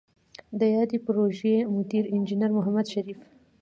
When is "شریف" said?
2.93-3.19